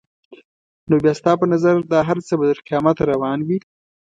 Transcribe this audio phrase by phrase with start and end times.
[0.89, 3.57] نو بیا ستا په نظر دا هر څه به تر قیامته روان وي؟